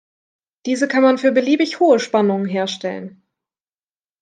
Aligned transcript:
Diese 0.65 0.87
kann 0.87 1.03
man 1.03 1.19
für 1.19 1.31
beliebig 1.31 1.79
hohe 1.79 1.99
Spannungen 1.99 2.47
herstellen. 2.47 3.21